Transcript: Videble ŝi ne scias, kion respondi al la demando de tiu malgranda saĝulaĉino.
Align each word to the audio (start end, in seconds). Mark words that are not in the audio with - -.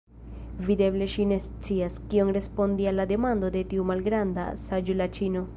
Videble 0.69 1.07
ŝi 1.15 1.25
ne 1.31 1.37
scias, 1.47 1.99
kion 2.13 2.33
respondi 2.39 2.89
al 2.93 2.99
la 3.03 3.07
demando 3.15 3.55
de 3.59 3.65
tiu 3.75 3.89
malgranda 3.93 4.51
saĝulaĉino. 4.67 5.49